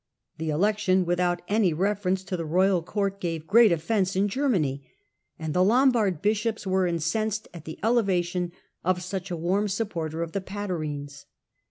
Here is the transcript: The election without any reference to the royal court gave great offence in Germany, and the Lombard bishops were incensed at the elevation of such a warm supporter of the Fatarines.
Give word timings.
The 0.39 0.49
election 0.49 1.05
without 1.05 1.43
any 1.47 1.73
reference 1.73 2.23
to 2.23 2.35
the 2.35 2.43
royal 2.43 2.81
court 2.81 3.19
gave 3.21 3.45
great 3.45 3.71
offence 3.71 4.15
in 4.15 4.27
Germany, 4.29 4.83
and 5.37 5.53
the 5.53 5.63
Lombard 5.63 6.23
bishops 6.23 6.65
were 6.65 6.87
incensed 6.87 7.47
at 7.53 7.65
the 7.65 7.77
elevation 7.83 8.51
of 8.83 9.03
such 9.03 9.29
a 9.29 9.37
warm 9.37 9.67
supporter 9.67 10.23
of 10.23 10.31
the 10.31 10.41
Fatarines. 10.41 11.25